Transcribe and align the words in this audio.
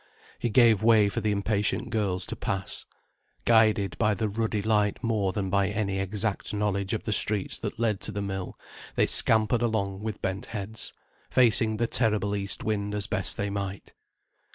He 0.39 0.49
gave 0.49 0.81
way 0.81 1.09
for 1.09 1.21
the 1.21 1.29
impatient 1.29 1.91
girls 1.91 2.25
to 2.25 2.35
pass. 2.35 2.87
Guided 3.45 3.95
by 3.99 4.15
the 4.15 4.27
ruddy 4.29 4.63
light 4.63 4.97
more 5.03 5.31
than 5.31 5.51
by 5.51 5.67
any 5.67 5.99
exact 5.99 6.55
knowledge 6.55 6.93
of 6.95 7.03
the 7.03 7.13
streets 7.13 7.59
that 7.59 7.77
led 7.77 7.99
to 7.99 8.11
the 8.11 8.19
mill, 8.23 8.57
they 8.95 9.05
scampered 9.05 9.61
along 9.61 10.01
with 10.01 10.19
bent 10.19 10.47
heads, 10.47 10.93
facing 11.29 11.77
the 11.77 11.85
terrible 11.85 12.35
east 12.35 12.63
wind 12.63 12.95
as 12.95 13.05
best 13.05 13.37
they 13.37 13.51
might. 13.51 13.93